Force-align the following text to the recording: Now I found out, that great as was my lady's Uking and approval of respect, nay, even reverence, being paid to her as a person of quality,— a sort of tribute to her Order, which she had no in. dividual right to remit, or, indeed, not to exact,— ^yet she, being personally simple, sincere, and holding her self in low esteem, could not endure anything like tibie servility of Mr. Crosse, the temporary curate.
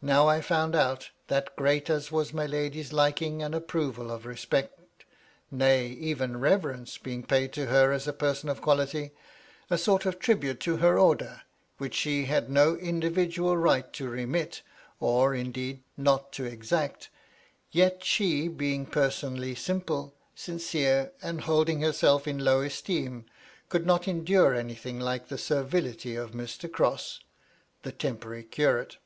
Now 0.00 0.28
I 0.28 0.40
found 0.42 0.76
out, 0.76 1.10
that 1.26 1.56
great 1.56 1.90
as 1.90 2.12
was 2.12 2.32
my 2.32 2.46
lady's 2.46 2.92
Uking 2.92 3.44
and 3.44 3.52
approval 3.52 4.12
of 4.12 4.26
respect, 4.26 4.78
nay, 5.50 5.88
even 5.88 6.38
reverence, 6.38 6.98
being 6.98 7.24
paid 7.24 7.52
to 7.54 7.66
her 7.66 7.90
as 7.90 8.06
a 8.06 8.12
person 8.12 8.48
of 8.48 8.60
quality,— 8.62 9.10
a 9.70 9.76
sort 9.76 10.06
of 10.06 10.20
tribute 10.20 10.60
to 10.60 10.76
her 10.76 10.96
Order, 11.00 11.42
which 11.78 11.96
she 11.96 12.26
had 12.26 12.48
no 12.48 12.76
in. 12.76 13.00
dividual 13.00 13.56
right 13.56 13.92
to 13.94 14.08
remit, 14.08 14.62
or, 15.00 15.34
indeed, 15.34 15.82
not 15.96 16.30
to 16.34 16.44
exact,— 16.44 17.10
^yet 17.74 18.04
she, 18.04 18.46
being 18.46 18.86
personally 18.86 19.56
simple, 19.56 20.14
sincere, 20.36 21.10
and 21.22 21.40
holding 21.40 21.80
her 21.80 21.92
self 21.92 22.28
in 22.28 22.38
low 22.38 22.60
esteem, 22.60 23.24
could 23.68 23.84
not 23.84 24.06
endure 24.06 24.54
anything 24.54 25.00
like 25.00 25.28
tibie 25.28 25.40
servility 25.40 26.14
of 26.14 26.30
Mr. 26.30 26.70
Crosse, 26.70 27.18
the 27.82 27.90
temporary 27.90 28.44
curate. 28.44 28.98